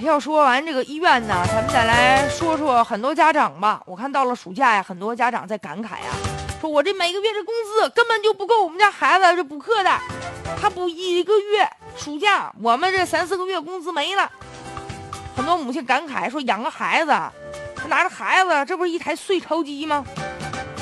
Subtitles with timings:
[0.00, 3.80] 要说完这个医院呢，咱们再来说说很多家长吧。
[3.86, 6.10] 我看到了暑假呀，很多家长在感慨呀，
[6.60, 9.90] 说我这每个月这工资根本就不够我们家孩子这补课的，
[10.60, 14.30] 他补一个月暑假，我们这三四个月工资没了。
[15.36, 17.12] 很多母亲感慨说，养个孩子，
[17.88, 20.04] 拿着孩子，这不是一台碎钞机吗？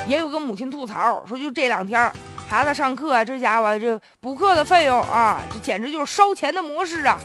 [0.07, 2.11] 也有个母亲吐槽说，就这两天
[2.49, 7.19] 孩子上课，这家伙这补课的费用啊，这简直就是烧钱的模式啊。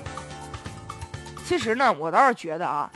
[1.48, 2.92] 其实呢，我倒是觉得啊，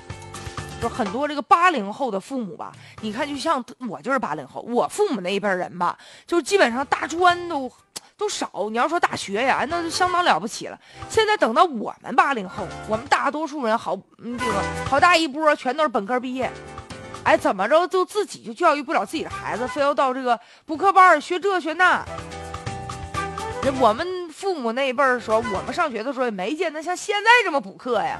[0.81, 7.71] 就很多这个八零后的父母吧，你看，就像我就是八零后，我父母那一辈人吧，就基本上大专都
[8.17, 8.67] 都少。
[8.69, 10.77] 你要说大学呀，那就相当了不起了。
[11.09, 16.51] 现在等到我们八零后，我们大多数人好，嗯，这个好大一波全都是本科毕业，
[17.23, 22.03] 哎，怎么着就自己就教育不了自己的孩子，非要到这个补课班学这学那。
[23.79, 28.19] 我们父母那一辈儿说，我们上学的时候也没见他像现在这么补课呀。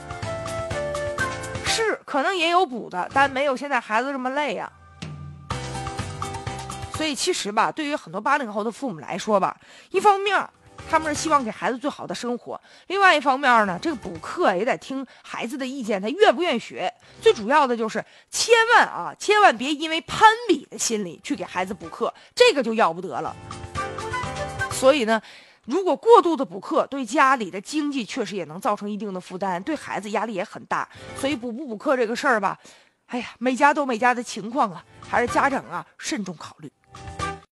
[1.65, 4.71] 是，可能也有补的，但没有现在孩子这么累呀。
[6.93, 9.57] 所以其实吧，对于很多八零后的父母来说吧，
[9.89, 10.47] 一方面
[10.87, 16.93] 他们是希望给孩子最好的生活，另外一方面呢，这个补课也得听孩子的意见，他愿不愿意学。
[17.19, 23.35] 最主要的就是千万啊，千万别因为攀比的心理去给孩子补课，这个就要不得了。
[24.69, 25.19] 所以呢，
[25.65, 30.87] 如果过度的补课，对家里的经济确实也能造成一定的负担，对孩子压力也很大。
[31.15, 32.57] 所以补不补课这个事儿吧，
[33.05, 36.71] 哎呀，每家都每家的情况啊，还是家长啊慎重考虑。